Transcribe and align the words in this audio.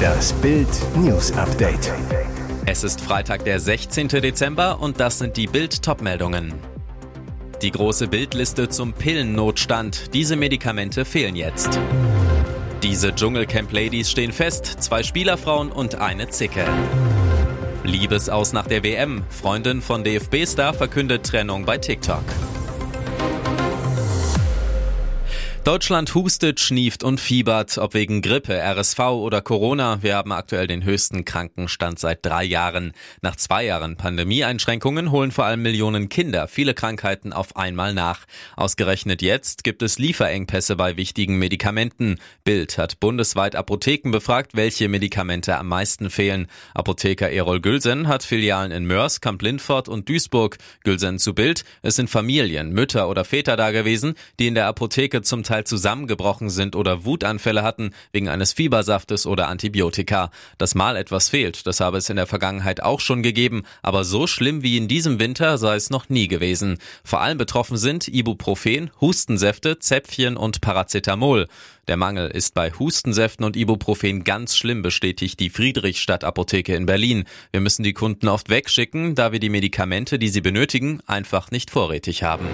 Das 0.00 0.32
Bild 0.34 0.68
News 0.96 1.32
Update. 1.32 1.92
Es 2.66 2.84
ist 2.84 3.00
Freitag, 3.00 3.44
der 3.44 3.60
16. 3.60 4.08
Dezember 4.08 4.80
und 4.80 5.00
das 5.00 5.18
sind 5.18 5.36
die 5.36 5.46
Bild 5.46 5.82
Topmeldungen. 5.82 6.54
Die 7.62 7.70
große 7.70 8.08
Bildliste 8.08 8.68
zum 8.68 8.92
Pillennotstand. 8.92 10.14
Diese 10.14 10.36
Medikamente 10.36 11.04
fehlen 11.04 11.36
jetzt. 11.36 11.78
Diese 12.82 13.14
Dschungelcamp 13.14 13.72
Ladies 13.72 14.10
stehen 14.10 14.32
fest, 14.32 14.82
zwei 14.82 15.02
Spielerfrauen 15.02 15.70
und 15.70 15.96
eine 15.96 16.28
Zicke. 16.28 16.64
Liebesaus 17.84 18.52
nach 18.52 18.66
der 18.66 18.82
WM. 18.82 19.24
Freundin 19.28 19.82
von 19.82 20.04
DFB-Star 20.04 20.72
verkündet 20.72 21.26
Trennung 21.26 21.64
bei 21.64 21.78
TikTok. 21.78 22.24
Deutschland 25.70 26.16
hustet, 26.16 26.58
schnieft 26.58 27.04
und 27.04 27.20
fiebert, 27.20 27.78
ob 27.78 27.94
wegen 27.94 28.22
Grippe, 28.22 28.60
RSV 28.60 28.98
oder 28.98 29.40
Corona. 29.40 30.02
Wir 30.02 30.16
haben 30.16 30.32
aktuell 30.32 30.66
den 30.66 30.82
höchsten 30.82 31.24
Krankenstand 31.24 32.00
seit 32.00 32.26
drei 32.26 32.42
Jahren. 32.42 32.92
Nach 33.22 33.36
zwei 33.36 33.66
Jahren 33.66 33.94
Pandemieeinschränkungen 33.96 35.12
holen 35.12 35.30
vor 35.30 35.44
allem 35.44 35.62
Millionen 35.62 36.08
Kinder 36.08 36.48
viele 36.48 36.74
Krankheiten 36.74 37.32
auf 37.32 37.54
einmal 37.54 37.94
nach. 37.94 38.26
Ausgerechnet 38.56 39.22
jetzt 39.22 39.62
gibt 39.62 39.82
es 39.82 40.00
Lieferengpässe 40.00 40.74
bei 40.74 40.96
wichtigen 40.96 41.38
Medikamenten. 41.38 42.18
Bild 42.42 42.76
hat 42.76 42.98
bundesweit 42.98 43.54
Apotheken 43.54 44.10
befragt, 44.10 44.56
welche 44.56 44.88
Medikamente 44.88 45.56
am 45.56 45.68
meisten 45.68 46.10
fehlen. 46.10 46.48
Apotheker 46.74 47.30
Erol 47.30 47.60
Gülsen 47.60 48.08
hat 48.08 48.24
Filialen 48.24 48.72
in 48.72 48.86
Mörs, 48.86 49.20
Kamp-Lindfort 49.20 49.88
und 49.88 50.08
Duisburg. 50.08 50.58
Gülsen 50.82 51.20
zu 51.20 51.32
Bild. 51.32 51.62
Es 51.82 51.94
sind 51.94 52.10
Familien, 52.10 52.72
Mütter 52.72 53.08
oder 53.08 53.24
Väter 53.24 53.56
da 53.56 53.70
gewesen, 53.70 54.14
die 54.40 54.48
in 54.48 54.56
der 54.56 54.66
Apotheke 54.66 55.22
zum 55.22 55.44
Teil 55.44 55.59
zusammengebrochen 55.64 56.50
sind 56.50 56.76
oder 56.76 57.04
Wutanfälle 57.04 57.62
hatten 57.62 57.90
wegen 58.12 58.28
eines 58.28 58.52
Fiebersaftes 58.52 59.26
oder 59.26 59.48
Antibiotika. 59.48 60.30
Dass 60.58 60.74
mal 60.74 60.96
etwas 60.96 61.28
fehlt, 61.28 61.66
das 61.66 61.80
habe 61.80 61.98
es 61.98 62.10
in 62.10 62.16
der 62.16 62.26
Vergangenheit 62.26 62.82
auch 62.82 63.00
schon 63.00 63.22
gegeben, 63.22 63.62
aber 63.82 64.04
so 64.04 64.26
schlimm 64.26 64.62
wie 64.62 64.76
in 64.76 64.88
diesem 64.88 65.18
Winter 65.18 65.58
sei 65.58 65.76
es 65.76 65.90
noch 65.90 66.08
nie 66.08 66.28
gewesen. 66.28 66.78
Vor 67.04 67.20
allem 67.20 67.38
betroffen 67.38 67.76
sind 67.76 68.08
Ibuprofen, 68.08 68.90
Hustensäfte, 69.00 69.78
Zäpfchen 69.78 70.36
und 70.36 70.60
Paracetamol. 70.60 71.46
Der 71.88 71.96
Mangel 71.96 72.30
ist 72.30 72.54
bei 72.54 72.70
Hustensäften 72.70 73.44
und 73.44 73.56
Ibuprofen 73.56 74.22
ganz 74.22 74.56
schlimm, 74.56 74.82
bestätigt 74.82 75.40
die 75.40 75.50
Friedrichstadt 75.50 76.22
Apotheke 76.22 76.76
in 76.76 76.86
Berlin. 76.86 77.24
Wir 77.50 77.60
müssen 77.60 77.82
die 77.82 77.94
Kunden 77.94 78.28
oft 78.28 78.48
wegschicken, 78.48 79.16
da 79.16 79.32
wir 79.32 79.40
die 79.40 79.48
Medikamente, 79.48 80.18
die 80.18 80.28
sie 80.28 80.40
benötigen, 80.40 81.00
einfach 81.06 81.50
nicht 81.50 81.70
vorrätig 81.70 82.22
haben. 82.22 82.46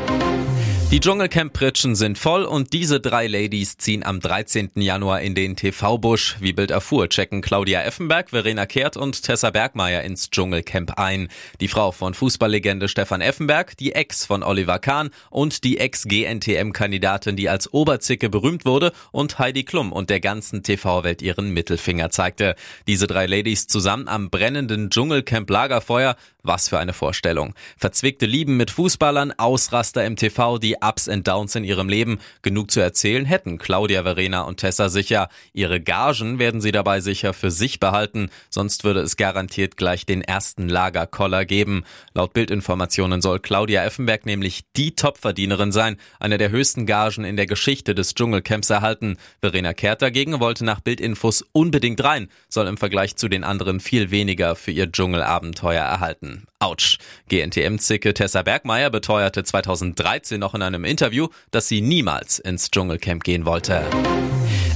Die 0.93 1.01
Dschungelcamp-Pritschen 1.01 1.97
sind 1.97 2.17
voll 2.17 2.45
und 2.45 2.73
diese 2.73 3.01
drei 3.01 3.27
Ladies 3.27 3.77
ziehen 3.77 4.05
am 4.05 4.21
13. 4.21 4.71
Januar 4.77 5.21
in 5.21 5.35
den 5.35 5.57
TV-Busch. 5.57 6.37
Wie 6.39 6.53
Bild 6.53 6.71
erfuhr, 6.71 7.09
checken 7.09 7.43
Claudia 7.43 7.83
Effenberg, 7.83 8.31
Verena 8.31 8.67
Kehrt 8.67 8.97
und 8.97 9.21
Tessa 9.21 9.51
Bergmeier 9.51 10.03
ins 10.03 10.31
Dschungelcamp 10.31 10.97
ein. 10.97 11.27
Die 11.61 11.67
Frau 11.67 11.91
von 11.91 12.15
Fußballlegende 12.15 12.89
Stefan 12.89 13.21
Effenberg, 13.21 13.77
die 13.77 13.97
Ex 13.97 14.25
von 14.25 14.45
Oliver 14.45 14.79
Kahn 14.79 15.11
und 15.29 15.65
die 15.65 15.79
Ex-GNTM-Kandidatin, 15.79 17.35
die 17.35 17.49
als 17.49 17.75
Oberzicke 17.75 18.31
berühmt 18.31 18.65
wurde 18.65 18.93
und 19.11 19.41
Heidi 19.41 19.65
Klum 19.65 19.93
und 19.93 20.09
der 20.09 20.21
ganzen 20.21 20.63
TV-Welt 20.63 21.21
ihren 21.21 21.51
Mittelfinger 21.51 22.11
zeigte. 22.11 22.55
Diese 22.87 23.09
drei 23.09 23.27
Ladies 23.27 23.67
zusammen 23.67 24.07
am 24.07 24.31
brennenden 24.31 24.89
Dschungelcamp 24.91 25.51
Lagerfeuer. 25.51 26.15
Was 26.45 26.69
für 26.69 26.79
eine 26.79 26.93
Vorstellung. 26.93 27.55
Verzwickte 27.77 28.25
Lieben 28.25 28.57
mit 28.57 28.71
Fußballern, 28.71 29.33
Ausraster 29.37 30.05
im 30.05 30.15
TV, 30.15 30.59
die 30.59 30.76
Ups 30.81 31.09
and 31.09 31.27
Downs 31.27 31.55
in 31.55 31.65
ihrem 31.65 31.89
Leben 31.89 32.19
genug 32.43 32.71
zu 32.71 32.81
erzählen 32.81 33.25
hätten 33.25 33.59
Claudia, 33.59 34.03
Verena 34.03 34.43
und 34.43 34.59
Tessa 34.59 34.89
sicher. 34.89 35.29
Ihre 35.53 35.81
Gagen 35.81 36.39
werden 36.39 36.61
sie 36.61 36.73
dabei 36.73 37.01
sicher 37.01 37.33
für 37.33 37.51
sich 37.51 37.81
behalten, 37.81 38.31
sonst 38.51 38.85
würde 38.85 39.01
es 39.01 39.17
garantiert 39.17 39.77
gleich 39.77 40.07
den 40.07 40.23
ersten 40.23 40.69
Lagerkoller 40.69 41.45
geben. 41.45 41.85
Laut 42.15 42.33
Bildinformationen 42.33 43.21
soll 43.21 43.41
Claudia 43.41 43.85
Effenberg 43.85 44.27
nämlich 44.27 44.65
die 44.77 44.95
Topverdienerin 44.95 45.73
sein, 45.73 45.97
eine 46.21 46.39
der 46.39 46.51
höchsten 46.51 46.87
Gagen 46.87 47.25
in 47.25 47.37
der 47.37 47.47
Geschichte 47.47 47.95
des 47.95 48.15
Dschungelcamps 48.15 48.71
erhalten. 48.71 49.17
Verena 49.41 49.75
Kehrt 49.75 50.03
dagegen 50.03 50.41
wollte 50.41 50.65
nach 50.65 50.81
Bildinfos 50.81 51.45
unbedingt 51.53 52.03
rein, 52.03 52.29
soll 52.49 52.67
im 52.67 52.77
Vergleich 52.77 53.17
zu 53.17 53.29
den 53.29 53.45
anderen 53.45 53.81
viel 53.81 54.11
weniger 54.11 54.57
für 54.57 54.71
ihr 54.71 54.91
Dschungelabenteuer 54.91 55.83
erhalten. 55.83 56.47
Autsch. 56.59 56.99
GNTM-Zicke 57.29 58.15
Tessa 58.15 58.43
Bergmeier 58.43 58.89
beteuerte 58.89 59.45
2013 59.45 60.41
noch 60.41 60.55
in 60.55 60.63
einem 60.67 60.85
Interview, 60.85 61.29
dass 61.51 61.69
sie 61.69 61.81
niemals 61.81 62.39
ins 62.39 62.71
Dschungelcamp 62.71 63.25
gehen 63.25 63.47
wollte. 63.47 63.85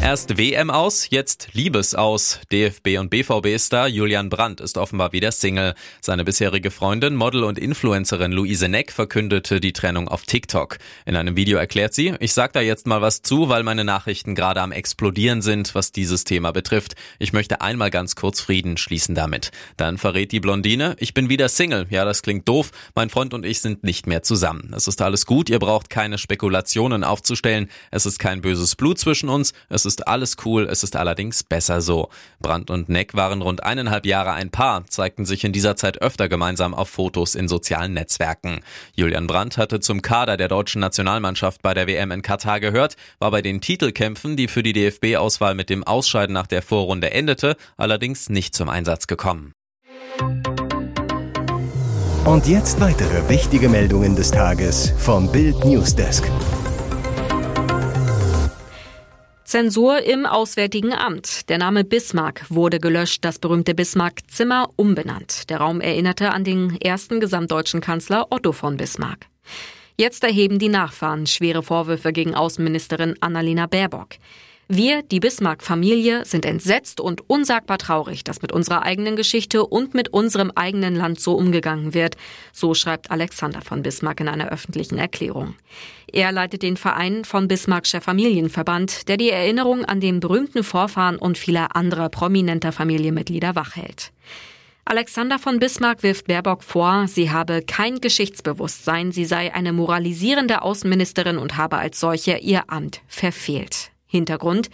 Erst 0.02 0.38
WM 0.38 0.70
aus, 0.70 1.10
jetzt 1.10 1.48
Liebes 1.52 1.94
aus. 1.94 2.40
DFB 2.50 2.98
und 2.98 3.10
BVB-Star 3.10 3.86
Julian 3.86 4.30
Brandt 4.30 4.62
ist 4.62 4.78
offenbar 4.78 5.12
wieder 5.12 5.30
Single. 5.30 5.74
Seine 6.00 6.24
bisherige 6.24 6.70
Freundin, 6.70 7.14
Model 7.14 7.44
und 7.44 7.58
Influencerin 7.58 8.32
Luise 8.32 8.70
Neck 8.70 8.92
verkündete 8.92 9.60
die 9.60 9.74
Trennung 9.74 10.08
auf 10.08 10.24
TikTok. 10.24 10.78
In 11.04 11.16
einem 11.16 11.36
Video 11.36 11.58
erklärt 11.58 11.92
sie, 11.92 12.14
ich 12.18 12.32
sag 12.32 12.54
da 12.54 12.62
jetzt 12.62 12.86
mal 12.86 13.02
was 13.02 13.20
zu, 13.20 13.50
weil 13.50 13.62
meine 13.62 13.84
Nachrichten 13.84 14.34
gerade 14.34 14.62
am 14.62 14.72
explodieren 14.72 15.42
sind, 15.42 15.74
was 15.74 15.92
dieses 15.92 16.24
Thema 16.24 16.50
betrifft. 16.50 16.94
Ich 17.18 17.34
möchte 17.34 17.60
einmal 17.60 17.90
ganz 17.90 18.16
kurz 18.16 18.40
Frieden 18.40 18.78
schließen 18.78 19.14
damit. 19.14 19.50
Dann 19.76 19.98
verrät 19.98 20.32
die 20.32 20.40
Blondine, 20.40 20.96
ich 20.98 21.12
bin 21.12 21.28
wieder 21.28 21.50
Single. 21.50 21.86
Ja, 21.90 22.06
das 22.06 22.22
klingt 22.22 22.48
doof. 22.48 22.70
Mein 22.94 23.10
Freund 23.10 23.34
und 23.34 23.44
ich 23.44 23.60
sind 23.60 23.84
nicht 23.84 24.06
mehr 24.06 24.22
zusammen. 24.22 24.72
Es 24.74 24.88
ist 24.88 25.02
alles 25.02 25.26
gut, 25.26 25.50
ihr 25.50 25.58
braucht 25.58 25.90
keine 25.90 26.16
Spekulationen 26.16 27.04
aufzustellen. 27.04 27.68
Es 27.90 28.06
ist 28.06 28.18
kein 28.18 28.40
böses 28.40 28.76
Blut 28.76 28.98
zwischen 28.98 29.28
uns. 29.28 29.52
Es 29.68 29.84
ist 29.84 29.89
alles 30.06 30.36
cool, 30.44 30.68
es 30.70 30.82
ist 30.82 30.96
allerdings 30.96 31.42
besser 31.42 31.80
so. 31.80 32.08
Brandt 32.40 32.70
und 32.70 32.88
Neck 32.88 33.14
waren 33.14 33.42
rund 33.42 33.62
eineinhalb 33.62 34.06
Jahre 34.06 34.32
ein 34.32 34.50
Paar, 34.50 34.86
zeigten 34.86 35.24
sich 35.24 35.44
in 35.44 35.52
dieser 35.52 35.76
Zeit 35.76 36.00
öfter 36.00 36.28
gemeinsam 36.28 36.74
auf 36.74 36.88
Fotos 36.88 37.34
in 37.34 37.48
sozialen 37.48 37.92
Netzwerken. 37.92 38.60
Julian 38.94 39.26
Brandt 39.26 39.58
hatte 39.58 39.80
zum 39.80 40.02
Kader 40.02 40.36
der 40.36 40.48
deutschen 40.48 40.80
Nationalmannschaft 40.80 41.62
bei 41.62 41.74
der 41.74 41.86
WM 41.86 42.10
in 42.12 42.22
Katar 42.22 42.60
gehört, 42.60 42.96
war 43.18 43.30
bei 43.30 43.42
den 43.42 43.60
Titelkämpfen, 43.60 44.36
die 44.36 44.48
für 44.48 44.62
die 44.62 44.72
DFB-Auswahl 44.72 45.54
mit 45.54 45.70
dem 45.70 45.84
Ausscheiden 45.84 46.34
nach 46.34 46.46
der 46.46 46.62
Vorrunde 46.62 47.10
endete, 47.10 47.56
allerdings 47.76 48.28
nicht 48.28 48.54
zum 48.54 48.68
Einsatz 48.68 49.06
gekommen. 49.06 49.52
Und 52.24 52.46
jetzt 52.46 52.80
weitere 52.80 53.28
wichtige 53.28 53.68
Meldungen 53.68 54.14
des 54.14 54.30
Tages 54.30 54.92
vom 54.98 55.32
Bild 55.32 55.64
Newsdesk. 55.64 56.24
Zensur 59.50 60.04
im 60.04 60.26
Auswärtigen 60.26 60.92
Amt. 60.92 61.48
Der 61.48 61.58
Name 61.58 61.82
Bismarck 61.82 62.44
wurde 62.50 62.78
gelöscht, 62.78 63.24
das 63.24 63.40
berühmte 63.40 63.74
Bismarck-Zimmer 63.74 64.70
umbenannt. 64.76 65.50
Der 65.50 65.58
Raum 65.58 65.80
erinnerte 65.80 66.30
an 66.30 66.44
den 66.44 66.80
ersten 66.80 67.18
gesamtdeutschen 67.18 67.80
Kanzler 67.80 68.28
Otto 68.30 68.52
von 68.52 68.76
Bismarck. 68.76 69.26
Jetzt 69.96 70.22
erheben 70.22 70.60
die 70.60 70.68
Nachfahren 70.68 71.26
schwere 71.26 71.64
Vorwürfe 71.64 72.12
gegen 72.12 72.36
Außenministerin 72.36 73.16
Annalena 73.18 73.66
Baerbock. 73.66 74.10
Wir, 74.72 75.02
die 75.02 75.18
Bismarck-Familie, 75.18 76.24
sind 76.24 76.44
entsetzt 76.44 77.00
und 77.00 77.28
unsagbar 77.28 77.76
traurig, 77.76 78.22
dass 78.22 78.40
mit 78.40 78.52
unserer 78.52 78.82
eigenen 78.82 79.16
Geschichte 79.16 79.66
und 79.66 79.94
mit 79.94 80.10
unserem 80.12 80.52
eigenen 80.54 80.94
Land 80.94 81.18
so 81.18 81.34
umgegangen 81.34 81.92
wird, 81.92 82.16
so 82.52 82.72
schreibt 82.74 83.10
Alexander 83.10 83.62
von 83.62 83.82
Bismarck 83.82 84.20
in 84.20 84.28
einer 84.28 84.50
öffentlichen 84.50 84.96
Erklärung. 84.96 85.56
Er 86.12 86.30
leitet 86.30 86.62
den 86.62 86.76
Verein 86.76 87.24
von 87.24 87.48
Bismarckscher 87.48 88.00
Familienverband, 88.00 89.08
der 89.08 89.16
die 89.16 89.30
Erinnerung 89.30 89.84
an 89.84 89.98
den 89.98 90.20
berühmten 90.20 90.62
Vorfahren 90.62 91.16
und 91.16 91.36
vieler 91.36 91.74
anderer 91.74 92.08
prominenter 92.08 92.70
Familienmitglieder 92.70 93.56
wachhält. 93.56 94.12
Alexander 94.84 95.40
von 95.40 95.58
Bismarck 95.58 96.04
wirft 96.04 96.28
Baerbock 96.28 96.62
vor, 96.62 97.08
sie 97.08 97.32
habe 97.32 97.62
kein 97.62 98.00
Geschichtsbewusstsein, 98.00 99.10
sie 99.10 99.24
sei 99.24 99.52
eine 99.52 99.72
moralisierende 99.72 100.62
Außenministerin 100.62 101.38
und 101.38 101.56
habe 101.56 101.78
als 101.78 101.98
solche 101.98 102.36
ihr 102.36 102.62
Amt 102.68 103.00
verfehlt. 103.08 103.90
Hintergrund 104.10 104.68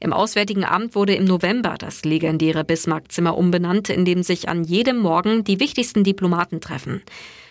im 0.00 0.12
Auswärtigen 0.12 0.64
Amt 0.64 0.94
wurde 0.94 1.14
im 1.14 1.24
November 1.24 1.74
das 1.76 2.04
legendäre 2.04 2.64
Bismarck-Zimmer 2.64 3.36
umbenannt, 3.36 3.90
in 3.90 4.04
dem 4.04 4.22
sich 4.22 4.48
an 4.48 4.62
jedem 4.62 4.98
Morgen 4.98 5.42
die 5.42 5.58
wichtigsten 5.58 6.04
Diplomaten 6.04 6.60
treffen. 6.60 7.02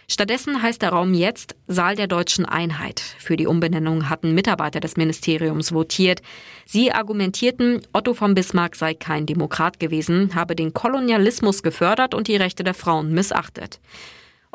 Stattdessen 0.09 0.61
heißt 0.61 0.81
der 0.81 0.91
Raum 0.91 1.13
jetzt 1.13 1.57
Saal 1.67 1.97
der 1.97 2.07
deutschen 2.07 2.45
Einheit. 2.45 3.01
Für 3.19 3.35
die 3.35 3.47
Umbenennung 3.47 4.09
hatten 4.09 4.33
Mitarbeiter 4.33 4.79
des 4.79 4.95
Ministeriums 4.95 5.73
votiert. 5.73 6.21
Sie 6.65 6.93
argumentierten, 6.93 7.81
Otto 7.91 8.13
von 8.13 8.33
Bismarck 8.33 8.77
sei 8.77 8.93
kein 8.93 9.25
Demokrat 9.25 9.81
gewesen, 9.81 10.33
habe 10.33 10.55
den 10.55 10.73
Kolonialismus 10.73 11.61
gefördert 11.61 12.13
und 12.13 12.29
die 12.29 12.37
Rechte 12.37 12.63
der 12.63 12.73
Frauen 12.73 13.11
missachtet. 13.13 13.81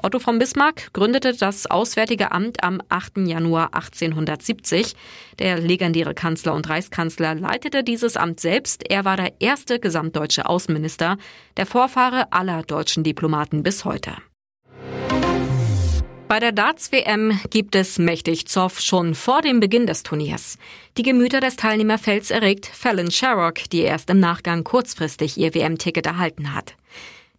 Otto 0.05 0.19
von 0.19 0.41
Bismarck 0.41 0.93
gründete 0.93 1.33
das 1.33 1.71
Auswärtige 1.71 2.33
Amt 2.33 2.65
am 2.65 2.83
8. 2.89 3.19
Januar 3.19 3.73
1870. 3.73 4.97
Der 5.39 5.61
legendäre 5.61 6.13
Kanzler 6.13 6.55
und 6.55 6.69
Reichskanzler 6.69 7.37
leitete 7.37 7.85
dieses 7.85 8.17
Amt 8.17 8.41
selbst. 8.41 8.83
Er 8.91 9.05
war 9.05 9.17
der 9.17 9.41
erste 9.41 9.79
gesamtdeutsche 9.79 10.47
Außenminister, 10.47 11.19
der 11.57 11.67
Vorfahre 11.67 12.33
aller 12.33 12.65
deutschen 12.65 13.05
Diplomaten 13.05 13.63
bis 13.63 13.85
heute. 13.85 14.17
Bei 16.27 16.41
der 16.41 16.51
Darts-WM 16.51 17.39
gibt 17.51 17.77
es 17.77 17.99
mächtig 17.99 18.49
Zoff 18.49 18.81
schon 18.81 19.15
vor 19.15 19.41
dem 19.41 19.61
Beginn 19.61 19.87
des 19.87 20.03
Turniers. 20.03 20.59
Die 20.97 21.05
Gemüter 21.05 21.41
des 21.41 21.55
Teilnehmerfelds 21.55 22.33
erregt 22.33 22.67
Fallon 22.67 23.13
Sherrock, 23.13 23.71
die 23.71 23.83
erst 23.83 24.11
im 24.11 24.19
Nachgang 24.19 24.65
kurzfristig 24.65 25.37
ihr 25.37 25.55
WM-Ticket 25.55 26.07
erhalten 26.07 26.55
hat. 26.55 26.75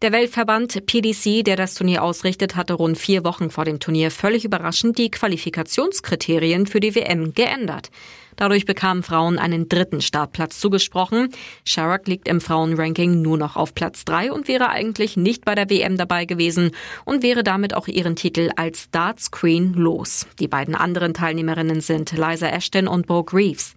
Der 0.02 0.12
Weltverband 0.12 0.86
PDC, 0.86 1.46
der 1.46 1.56
das 1.56 1.76
Turnier 1.76 2.04
ausrichtet, 2.04 2.58
hatte 2.58 2.74
rund 2.74 2.98
vier 2.98 3.24
Wochen 3.24 3.50
vor 3.50 3.64
dem 3.64 3.80
Turnier 3.80 4.12
völlig 4.12 4.44
überraschend 4.44 4.98
die 4.98 5.10
Qualifikationskriterien 5.10 6.68
für 6.68 6.82
die 6.82 6.94
WM 6.94 7.34
geändert. 7.34 7.90
Dadurch 8.36 8.66
bekamen 8.66 9.04
Frauen 9.04 9.38
einen 9.38 9.70
dritten 9.70 10.02
Startplatz 10.02 10.60
zugesprochen. 10.60 11.30
Sharrock 11.66 12.08
liegt 12.08 12.28
im 12.28 12.42
Frauenranking 12.42 13.22
nur 13.22 13.38
noch 13.38 13.56
auf 13.56 13.74
Platz 13.76 14.04
drei 14.04 14.32
und 14.32 14.48
wäre 14.48 14.70
eigentlich 14.70 15.16
nicht 15.16 15.46
bei 15.46 15.56
der 15.56 15.70
WM 15.70 15.98
dabei 15.98 16.26
gewesen 16.26 16.72
und 17.06 17.24
wäre 17.24 17.44
damit 17.44 17.74
auch 17.74 17.88
ihren 17.88 18.16
Titel 18.16 18.50
als 18.56 18.90
Darts 18.92 19.32
Queen 19.32 19.74
los. 19.74 20.28
Die 20.40 20.48
beiden 20.48 20.76
anderen 20.76 21.14
Teilnehmerinnen 21.14 21.80
sind 21.80 22.12
Liza 22.12 22.48
Ashton 22.48 22.88
und 22.88 23.08
Bo 23.08 23.24
Greaves. 23.24 23.76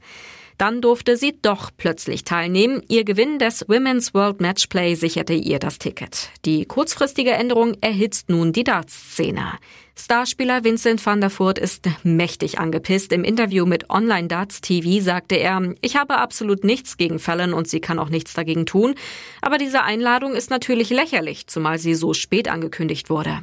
Dann 0.59 0.81
durfte 0.81 1.17
sie 1.17 1.39
doch 1.43 1.71
plötzlich 1.77 2.25
teilnehmen. 2.25 2.83
Ihr 2.89 3.05
Gewinn 3.05 3.39
des 3.39 3.69
Women's 3.69 4.15
World 4.15 4.41
Matchplay 4.41 4.95
sicherte 4.95 5.35
ihr 5.35 5.59
das 5.59 5.79
Ticket. 5.79 6.31
Die 6.45 6.65
kurzfristige 6.65 7.33
Änderung 7.33 7.77
erhitzt 7.81 8.31
nun 8.31 8.53
die 8.53 8.65
Darts-Szene. 8.65 9.59
Starspieler 9.99 10.63
Vincent 10.63 11.05
van 11.05 11.21
der 11.21 11.31
Voort 11.31 11.59
ist 11.59 11.89
mächtig 12.03 12.59
angepisst. 12.59 13.13
Im 13.13 13.25
Interview 13.25 13.65
mit 13.65 13.89
Online 13.89 14.29
Darts 14.29 14.61
TV 14.61 15.03
sagte 15.03 15.37
er, 15.37 15.75
ich 15.81 15.97
habe 15.97 16.19
absolut 16.19 16.65
nichts 16.65 16.99
gegen 16.99 17.19
Fallon 17.19 17.55
und 17.55 17.67
sie 17.67 17.81
kann 17.81 17.99
auch 17.99 18.11
nichts 18.11 18.35
dagegen 18.35 18.67
tun. 18.67 18.95
Aber 19.41 19.57
diese 19.57 19.83
Einladung 19.83 20.35
ist 20.35 20.51
natürlich 20.51 20.91
lächerlich, 20.91 21.47
zumal 21.47 21.79
sie 21.79 21.95
so 21.95 22.13
spät 22.13 22.49
angekündigt 22.49 23.09
wurde. 23.09 23.41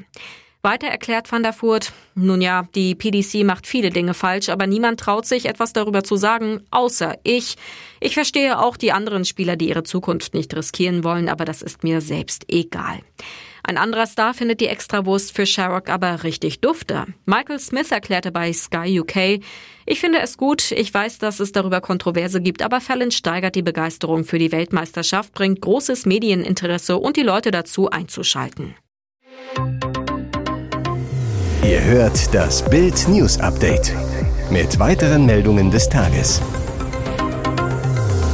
Weiter 0.65 0.87
erklärt 0.87 1.29
Van 1.29 1.43
der 1.43 1.53
Voort, 1.61 1.91
nun 2.15 2.39
ja, 2.41 2.69
die 2.73 2.95
PDC 2.95 3.43
macht 3.43 3.67
viele 3.67 3.89
Dinge 3.89 4.13
falsch, 4.13 4.47
aber 4.47 4.65
niemand 4.65 4.97
traut 4.97 5.25
sich, 5.25 5.45
etwas 5.45 5.73
darüber 5.73 6.05
zu 6.05 6.15
sagen, 6.15 6.61
außer 6.71 7.17
ich. 7.23 7.57
Ich 7.99 8.13
verstehe 8.13 8.57
auch 8.57 8.77
die 8.77 8.93
anderen 8.93 9.25
Spieler, 9.25 9.57
die 9.57 9.67
ihre 9.67 9.83
Zukunft 9.83 10.33
nicht 10.33 10.55
riskieren 10.55 11.03
wollen, 11.03 11.27
aber 11.27 11.43
das 11.43 11.61
ist 11.61 11.83
mir 11.83 11.99
selbst 11.99 12.45
egal. 12.47 12.99
Ein 13.63 13.77
anderer 13.77 14.05
Star 14.07 14.33
findet 14.33 14.61
die 14.61 14.67
Extrawurst 14.67 15.35
für 15.35 15.45
Sherrock 15.45 15.89
aber 15.89 16.23
richtig 16.23 16.61
dufte. 16.61 17.07
Michael 17.25 17.59
Smith 17.59 17.91
erklärte 17.91 18.31
bei 18.31 18.53
Sky 18.53 19.01
UK, 19.01 19.43
ich 19.85 19.99
finde 19.99 20.19
es 20.21 20.37
gut, 20.37 20.71
ich 20.71 20.93
weiß, 20.93 21.17
dass 21.17 21.41
es 21.41 21.51
darüber 21.51 21.81
Kontroverse 21.81 22.39
gibt, 22.39 22.61
aber 22.61 22.79
Fallon 22.79 23.11
steigert 23.11 23.55
die 23.55 23.63
Begeisterung 23.63 24.23
für 24.23 24.39
die 24.39 24.53
Weltmeisterschaft, 24.53 25.33
bringt 25.33 25.59
großes 25.59 26.05
Medieninteresse 26.05 26.95
und 26.95 27.17
die 27.17 27.23
Leute 27.23 27.51
dazu 27.51 27.89
einzuschalten. 27.89 28.75
Ihr 31.63 31.81
hört 31.81 32.35
das 32.35 32.61
Bild 32.61 33.07
News 33.07 33.39
Update 33.39 33.93
mit 34.51 34.79
weiteren 34.79 35.25
Meldungen 35.25 35.71
des 35.71 35.87
Tages. 35.87 36.41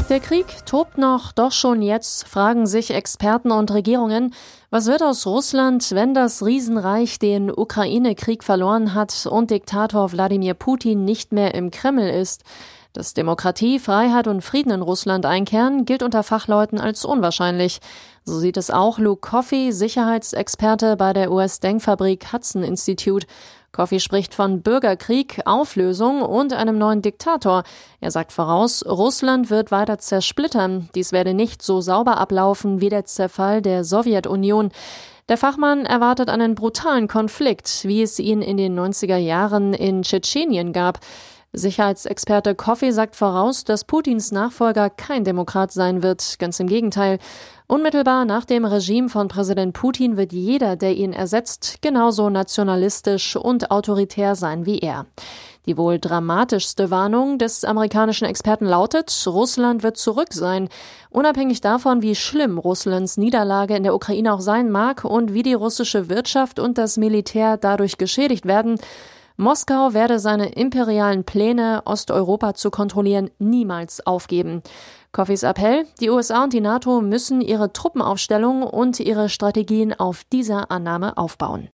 Der 0.10 0.20
Krieg 0.20 0.48
tobt 0.66 0.98
noch, 0.98 1.32
doch 1.32 1.52
schon 1.52 1.84
jetzt 1.84 2.28
fragen 2.28 2.66
sich 2.66 2.90
Experten 2.92 3.52
und 3.52 3.72
Regierungen, 3.72 4.34
was 4.72 4.88
wird 4.88 5.04
aus 5.04 5.28
Russland, 5.28 5.92
wenn 5.92 6.16
das 6.16 6.44
Riesenreich 6.44 7.20
den 7.20 7.52
Ukraine-Krieg 7.56 8.44
verloren 8.44 8.96
hat 8.96 9.28
und 9.30 9.52
Diktator 9.52 10.12
Wladimir 10.12 10.56
Putin 10.56 11.06
nicht 11.06 11.32
mehr 11.32 11.54
im 11.54 11.70
Kreml 11.70 12.10
ist? 12.10 12.44
Dass 12.94 13.14
Demokratie, 13.14 13.78
Freiheit 13.78 14.26
und 14.28 14.42
Frieden 14.42 14.72
in 14.72 14.82
Russland 14.82 15.28
einkehren, 15.28 15.86
gilt 15.86 16.02
unter 16.02 16.24
Fachleuten 16.24 16.80
als 16.80 17.06
unwahrscheinlich. 17.06 17.80
So 18.30 18.38
sieht 18.38 18.58
es 18.58 18.70
auch 18.70 19.00
Luke 19.00 19.28
Coffey, 19.28 19.72
Sicherheitsexperte 19.72 20.98
bei 20.98 21.14
der 21.14 21.32
US-Denkfabrik 21.32 22.32
Hudson 22.32 22.62
Institute. 22.62 23.26
Coffey 23.72 24.00
spricht 24.00 24.36
von 24.36 24.62
Bürgerkrieg, 24.62 25.42
Auflösung 25.46 26.22
und 26.22 26.54
einem 26.54 26.78
neuen 26.78 27.02
Diktator. 27.02 27.64
Er 28.02 28.12
sagt 28.12 28.32
voraus, 28.32 28.86
Russland 28.86 29.50
wird 29.50 29.72
weiter 29.72 29.98
zersplittern. 29.98 30.90
Dies 30.94 31.12
werde 31.12 31.34
nicht 31.34 31.64
so 31.64 31.82
sauber 31.82 32.18
ablaufen 32.18 32.82
wie 32.82 32.90
der 32.90 33.06
Zerfall 33.06 33.64
der 33.64 33.84
Sowjetunion. 33.84 34.70
Der 35.28 35.38
Fachmann 35.38 35.88
erwartet 35.88 36.30
einen 36.30 36.54
brutalen 36.54 37.08
Konflikt, 37.08 37.84
wie 37.86 38.04
es 38.04 38.20
ihn 38.20 38.44
in 38.44 38.58
den 38.58 38.80
90er 38.80 39.18
Jahren 39.18 39.74
in 39.74 40.04
Tschetschenien 40.04 40.72
gab. 40.72 41.00
Sicherheitsexperte 41.52 42.54
Coffey 42.54 42.92
sagt 42.92 43.16
voraus, 43.16 43.64
dass 43.64 43.84
Putins 43.84 44.32
Nachfolger 44.32 44.92
kein 44.92 45.24
Demokrat 45.24 45.72
sein 45.72 46.04
wird. 46.04 46.38
Ganz 46.38 46.60
im 46.60 46.68
Gegenteil. 46.68 47.18
Unmittelbar 47.66 48.26
nach 48.26 48.46
dem 48.46 48.66
Regime 48.66 49.10
von 49.10 49.30
Präsident 49.30 49.74
Putin 49.74 50.16
wird 50.16 50.32
jeder, 50.32 50.76
der 50.76 50.96
ihn 50.96 51.12
ersetzt, 51.12 51.82
genauso 51.82 52.30
nationalistisch 52.30 53.36
und 53.36 53.72
autoritär 53.72 54.36
sein 54.36 54.68
wie 54.68 54.78
er. 54.78 55.08
Die 55.66 55.76
wohl 55.76 56.00
dramatischste 56.00 56.92
Warnung 56.92 57.40
des 57.40 57.64
amerikanischen 57.64 58.26
Experten 58.26 58.66
lautet, 58.66 59.12
Russland 59.26 59.82
wird 59.82 59.98
zurück 59.98 60.34
sein. 60.34 60.70
Unabhängig 61.10 61.62
davon, 61.62 62.04
wie 62.04 62.16
schlimm 62.16 62.60
Russlands 62.60 63.18
Niederlage 63.18 63.76
in 63.76 63.84
der 63.84 63.96
Ukraine 63.96 64.34
auch 64.34 64.42
sein 64.42 64.70
mag 64.70 65.04
und 65.04 65.34
wie 65.34 65.44
die 65.44 65.54
russische 65.54 66.10
Wirtschaft 66.10 66.60
und 66.60 66.78
das 66.78 66.98
Militär 66.98 67.58
dadurch 67.58 67.98
geschädigt 67.98 68.46
werden, 68.46 68.80
Moskau 69.40 69.94
werde 69.94 70.20
seine 70.20 70.50
imperialen 70.50 71.24
Pläne, 71.24 71.84
Osteuropa 71.86 72.56
zu 72.56 72.70
kontrollieren, 72.72 73.32
niemals 73.40 74.06
aufgeben. 74.06 74.62
Coffeys 75.14 75.44
Appell, 75.44 75.86
die 76.02 76.10
USA 76.10 76.44
und 76.44 76.52
die 76.52 76.60
NATO 76.60 77.00
müssen 77.00 77.40
ihre 77.40 77.72
Truppenaufstellung 77.72 78.64
und 78.64 79.00
ihre 79.00 79.30
Strategien 79.30 79.98
auf 79.98 80.26
dieser 80.26 80.72
Annahme 80.72 81.16
aufbauen. 81.16 81.70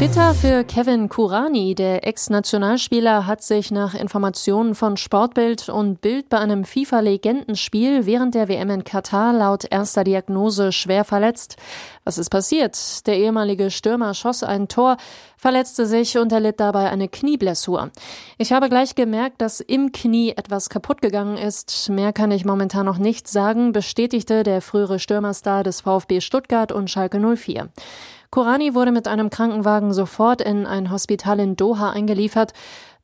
Bitter 0.00 0.32
für 0.32 0.64
Kevin 0.64 1.10
Kurani, 1.10 1.74
der 1.74 2.06
Ex-Nationalspieler, 2.06 3.26
hat 3.26 3.42
sich 3.42 3.70
nach 3.70 3.92
Informationen 3.92 4.74
von 4.74 4.96
Sportbild 4.96 5.68
und 5.68 6.00
Bild 6.00 6.30
bei 6.30 6.38
einem 6.38 6.64
FIFA-Legendenspiel 6.64 8.06
während 8.06 8.34
der 8.34 8.48
WM 8.48 8.70
in 8.70 8.84
Katar 8.84 9.34
laut 9.34 9.66
erster 9.70 10.02
Diagnose 10.02 10.72
schwer 10.72 11.04
verletzt. 11.04 11.56
Was 12.04 12.16
ist 12.16 12.30
passiert? 12.30 13.06
Der 13.06 13.18
ehemalige 13.18 13.70
Stürmer 13.70 14.14
schoss 14.14 14.42
ein 14.42 14.68
Tor, 14.68 14.96
verletzte 15.36 15.84
sich 15.84 16.16
und 16.16 16.32
erlitt 16.32 16.60
dabei 16.60 16.88
eine 16.88 17.08
Knieblessur. 17.08 17.90
Ich 18.38 18.54
habe 18.54 18.70
gleich 18.70 18.94
gemerkt, 18.94 19.42
dass 19.42 19.60
im 19.60 19.92
Knie 19.92 20.30
etwas 20.30 20.70
kaputt 20.70 21.02
gegangen 21.02 21.36
ist. 21.36 21.90
Mehr 21.90 22.14
kann 22.14 22.30
ich 22.30 22.46
momentan 22.46 22.86
noch 22.86 22.96
nicht 22.96 23.28
sagen, 23.28 23.72
bestätigte 23.72 24.44
der 24.44 24.62
frühere 24.62 24.98
Stürmerstar 24.98 25.62
des 25.62 25.82
VfB 25.82 26.22
Stuttgart 26.22 26.72
und 26.72 26.90
Schalke 26.90 27.20
04. 27.20 27.68
Korani 28.30 28.74
wurde 28.76 28.92
mit 28.92 29.08
einem 29.08 29.28
Krankenwagen 29.28 29.92
sofort 29.92 30.40
in 30.40 30.64
ein 30.64 30.92
Hospital 30.92 31.40
in 31.40 31.56
Doha 31.56 31.90
eingeliefert. 31.90 32.52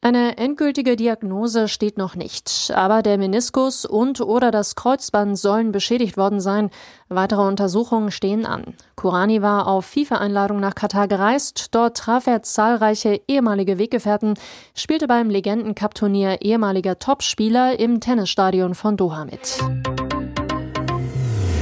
Eine 0.00 0.37
endgültige 0.38 0.94
Diagnose 0.94 1.67
steht 1.67 1.99
noch 1.99 2.14
nicht, 2.14 2.70
aber 2.73 3.02
der 3.02 3.19
Meniskus 3.19 3.84
und 3.84 4.20
oder 4.20 4.52
das 4.52 4.76
Kreuzband 4.76 5.37
sollen 5.37 5.73
beschädigt 5.73 6.17
worden 6.17 6.39
sein. 6.39 6.70
Weitere 7.08 7.43
Untersuchungen 7.43 8.12
stehen 8.12 8.46
an. 8.46 8.74
Kurani 8.94 9.43
war 9.43 9.67
auf 9.67 9.86
FIFA-Einladung 9.86 10.60
nach 10.60 10.77
Katar 10.77 11.08
gereist. 11.08 11.74
Dort 11.74 11.96
traf 11.96 12.29
er 12.29 12.43
zahlreiche 12.43 13.20
ehemalige 13.27 13.79
Weggefährten, 13.79 14.34
spielte 14.74 15.08
beim 15.08 15.29
Legenden-Cup-Turnier 15.29 16.43
ehemaliger 16.43 17.01
Topspieler 17.01 17.81
im 17.81 17.98
Tennisstadion 17.98 18.77
von 18.77 18.96
Doha 18.96 19.24
mit. 19.24 19.58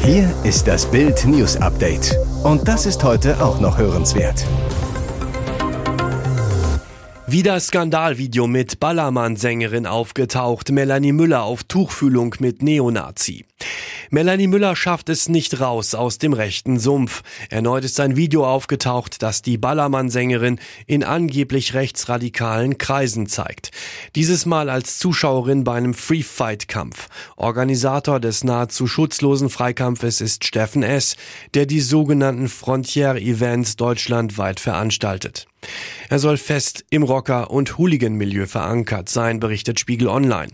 Hier 0.02 0.30
ist 0.42 0.68
das 0.68 0.84
Bild 0.84 1.24
News 1.24 1.56
Update. 1.56 2.14
Und 2.44 2.68
das 2.68 2.84
ist 2.84 3.02
heute 3.02 3.42
auch 3.42 3.58
noch 3.58 3.78
hörenswert. 3.78 4.44
Wieder 7.26 7.58
Skandalvideo 7.58 8.46
mit 8.46 8.78
Ballermann-Sängerin 8.80 9.86
aufgetaucht. 9.86 10.70
Melanie 10.70 11.12
Müller 11.12 11.44
auf 11.44 11.64
Tuchfühlung 11.64 12.34
mit 12.40 12.62
Neonazi. 12.62 13.46
Melanie 14.10 14.46
Müller 14.46 14.76
schafft 14.76 15.08
es 15.08 15.28
nicht 15.28 15.60
raus 15.60 15.94
aus 15.94 16.18
dem 16.18 16.34
rechten 16.34 16.78
Sumpf. 16.78 17.22
Erneut 17.50 17.84
ist 17.84 17.98
ein 17.98 18.16
Video 18.16 18.46
aufgetaucht, 18.46 19.22
das 19.22 19.42
die 19.42 19.58
Ballermann-Sängerin 19.58 20.60
in 20.86 21.02
angeblich 21.02 21.74
rechtsradikalen 21.74 22.78
Kreisen 22.78 23.26
zeigt. 23.26 23.70
Dieses 24.14 24.46
Mal 24.46 24.70
als 24.70 24.98
Zuschauerin 24.98 25.64
bei 25.64 25.74
einem 25.74 25.94
Free-Fight-Kampf. 25.94 27.08
Organisator 27.36 28.20
des 28.20 28.44
nahezu 28.44 28.86
schutzlosen 28.86 29.50
Freikampfes 29.50 30.20
ist 30.20 30.44
Steffen 30.44 30.82
S., 30.82 31.16
der 31.54 31.66
die 31.66 31.80
sogenannten 31.80 32.48
Frontier-Events 32.48 33.76
deutschlandweit 33.76 34.60
veranstaltet. 34.60 35.46
Er 36.08 36.18
soll 36.18 36.36
fest 36.36 36.84
im 36.90 37.02
Rocker- 37.02 37.50
und 37.50 37.78
Hooligan-Milieu 37.78 38.46
verankert 38.46 39.08
sein, 39.08 39.40
berichtet 39.40 39.80
Spiegel 39.80 40.08
Online. 40.08 40.52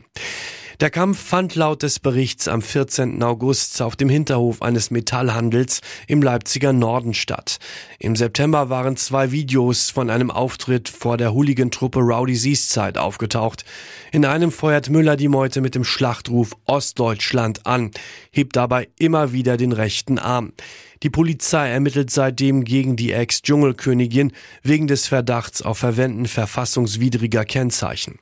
Der 0.80 0.88
Kampf 0.88 1.22
fand 1.22 1.56
laut 1.56 1.82
des 1.82 1.98
Berichts 1.98 2.48
am 2.48 2.62
14. 2.62 3.22
August 3.22 3.82
auf 3.82 3.96
dem 3.96 4.08
Hinterhof 4.08 4.62
eines 4.62 4.90
Metallhandels 4.90 5.82
im 6.06 6.22
Leipziger 6.22 6.72
Norden 6.72 7.12
statt. 7.12 7.58
Im 7.98 8.16
September 8.16 8.70
waren 8.70 8.96
zwei 8.96 9.30
Videos 9.30 9.90
von 9.90 10.08
einem 10.08 10.30
Auftritt 10.30 10.88
vor 10.88 11.18
der 11.18 11.34
Hooligan-Truppe 11.34 11.98
Rowdy 12.00 12.34
Seaszeit 12.34 12.96
aufgetaucht. 12.96 13.66
In 14.10 14.24
einem 14.24 14.50
feuert 14.50 14.88
Müller 14.88 15.16
die 15.16 15.28
Meute 15.28 15.60
mit 15.60 15.74
dem 15.74 15.84
Schlachtruf 15.84 16.56
Ostdeutschland 16.64 17.66
an, 17.66 17.90
hebt 18.30 18.56
dabei 18.56 18.88
immer 18.98 19.34
wieder 19.34 19.58
den 19.58 19.72
rechten 19.72 20.18
Arm. 20.18 20.54
Die 21.02 21.10
Polizei 21.10 21.70
ermittelt 21.70 22.10
seitdem 22.10 22.62
gegen 22.62 22.94
die 22.94 23.12
Ex-Dschungelkönigin 23.12 24.32
wegen 24.62 24.86
des 24.86 25.06
Verdachts 25.06 25.62
auf 25.62 25.78
Verwenden 25.78 26.26
verfassungswidriger 26.26 27.46
Kennzeichen. 27.46 28.18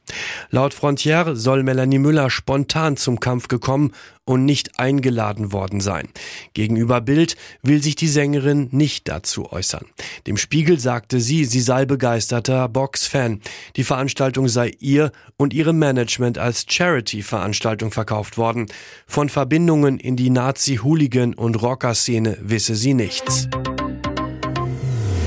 Laut 0.50 0.74
Frontier 0.74 1.34
soll 1.34 1.64
Melanie 1.64 1.98
Müller 1.98 2.30
spontan 2.30 2.96
zum 2.96 3.18
Kampf 3.18 3.48
gekommen 3.48 3.92
und 4.28 4.44
nicht 4.44 4.78
eingeladen 4.78 5.52
worden 5.52 5.80
sein. 5.80 6.08
Gegenüber 6.52 7.00
Bild 7.00 7.36
will 7.62 7.82
sich 7.82 7.96
die 7.96 8.08
Sängerin 8.08 8.68
nicht 8.72 9.08
dazu 9.08 9.50
äußern. 9.50 9.86
Dem 10.26 10.36
Spiegel 10.36 10.78
sagte 10.78 11.20
sie, 11.20 11.46
sie 11.46 11.60
sei 11.60 11.86
begeisterter 11.86 12.68
Box-Fan. 12.68 13.40
Die 13.76 13.84
Veranstaltung 13.84 14.48
sei 14.48 14.72
ihr 14.80 15.12
und 15.36 15.54
ihrem 15.54 15.78
Management 15.78 16.36
als 16.36 16.66
Charity-Veranstaltung 16.68 17.90
verkauft 17.90 18.36
worden. 18.36 18.66
Von 19.06 19.30
Verbindungen 19.30 19.98
in 19.98 20.16
die 20.16 20.30
Nazi-Hooligan- 20.30 21.34
und 21.34 21.62
Rocker-Szene 21.62 22.36
wisse 22.42 22.74
sie 22.74 22.94
nichts. 22.94 23.48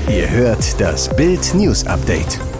Ihr 0.08 0.30
hört 0.30 0.80
das 0.80 1.14
Bild 1.16 1.54
News 1.54 1.84
Update. 1.86 2.51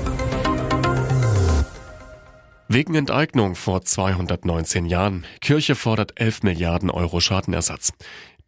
Wegen 2.74 2.94
Enteignung 2.94 3.54
vor 3.54 3.82
219 3.82 4.86
Jahren. 4.86 5.26
Kirche 5.42 5.74
fordert 5.74 6.18
11 6.18 6.42
Milliarden 6.42 6.88
Euro 6.90 7.20
Schadenersatz. 7.20 7.92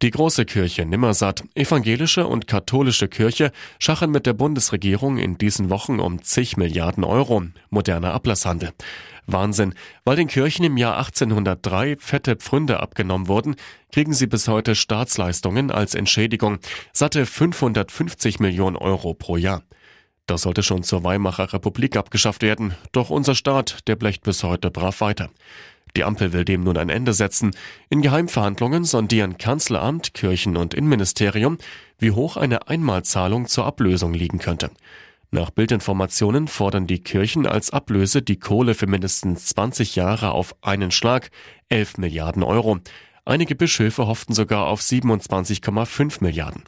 Die 0.01 0.09
große 0.09 0.45
Kirche 0.45 0.83
Nimmersatt, 0.83 1.43
evangelische 1.53 2.25
und 2.25 2.47
katholische 2.47 3.07
Kirche 3.07 3.51
schachen 3.77 4.09
mit 4.09 4.25
der 4.25 4.33
Bundesregierung 4.33 5.19
in 5.19 5.37
diesen 5.37 5.69
Wochen 5.69 5.99
um 5.99 6.23
zig 6.23 6.57
Milliarden 6.57 7.03
Euro. 7.03 7.43
Moderner 7.69 8.15
Ablasshandel. 8.15 8.71
Wahnsinn. 9.27 9.75
Weil 10.05 10.15
den 10.15 10.27
Kirchen 10.27 10.65
im 10.65 10.77
Jahr 10.77 10.97
1803 10.97 11.97
fette 11.99 12.35
Pfründe 12.35 12.79
abgenommen 12.79 13.27
wurden, 13.27 13.55
kriegen 13.91 14.13
sie 14.13 14.25
bis 14.25 14.47
heute 14.47 14.73
Staatsleistungen 14.73 15.69
als 15.69 15.93
Entschädigung. 15.93 16.57
Satte 16.93 17.27
550 17.27 18.39
Millionen 18.39 18.75
Euro 18.75 19.13
pro 19.13 19.37
Jahr. 19.37 19.61
Das 20.25 20.41
sollte 20.41 20.63
schon 20.63 20.83
zur 20.83 21.03
Weimarer 21.03 21.53
Republik 21.53 21.95
abgeschafft 21.95 22.41
werden, 22.41 22.73
doch 22.91 23.09
unser 23.09 23.35
Staat, 23.35 23.87
der 23.87 23.95
blecht 23.95 24.23
bis 24.23 24.43
heute 24.43 24.71
brav 24.71 25.01
weiter. 25.01 25.29
Die 25.95 26.03
Ampel 26.03 26.33
will 26.33 26.43
dem 26.43 26.63
nun 26.63 26.77
ein 26.77 26.89
Ende 26.89 27.13
setzen. 27.13 27.51
In 27.89 28.01
Geheimverhandlungen 28.01 28.83
sondieren 28.83 29.37
Kanzleramt, 29.37 30.13
Kirchen 30.13 30.57
und 30.57 30.73
Innenministerium, 30.73 31.57
wie 31.99 32.11
hoch 32.11 32.37
eine 32.37 32.67
Einmalzahlung 32.67 33.47
zur 33.47 33.65
Ablösung 33.65 34.13
liegen 34.13 34.39
könnte. 34.39 34.71
Nach 35.31 35.51
Bildinformationen 35.51 36.47
fordern 36.47 36.87
die 36.87 36.99
Kirchen 36.99 37.45
als 37.45 37.71
Ablöse 37.71 38.21
die 38.21 38.39
Kohle 38.39 38.73
für 38.73 38.87
mindestens 38.87 39.47
20 39.47 39.95
Jahre 39.95 40.31
auf 40.31 40.55
einen 40.61 40.91
Schlag, 40.91 41.29
11 41.69 41.97
Milliarden 41.97 42.43
Euro. 42.43 42.79
Einige 43.25 43.55
Bischöfe 43.55 44.07
hofften 44.07 44.33
sogar 44.33 44.67
auf 44.67 44.81
27,5 44.81 46.17
Milliarden. 46.21 46.63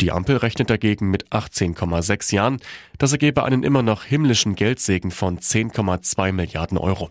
Die 0.00 0.12
Ampel 0.12 0.36
rechnet 0.36 0.70
dagegen 0.70 1.10
mit 1.10 1.28
18,6 1.30 2.34
Jahren. 2.34 2.60
Das 2.98 3.12
ergebe 3.12 3.44
einen 3.44 3.64
immer 3.64 3.82
noch 3.82 4.04
himmlischen 4.04 4.54
Geldsegen 4.54 5.10
von 5.10 5.38
10,2 5.38 6.30
Milliarden 6.32 6.78
Euro. 6.78 7.10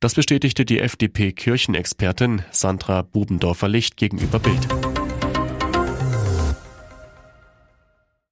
Das 0.00 0.14
bestätigte 0.14 0.64
die 0.64 0.78
FDP-Kirchenexpertin 0.78 2.42
Sandra 2.50 3.02
Bubendorfer-Licht 3.02 3.96
gegenüber 3.96 4.38
Bild. 4.38 4.87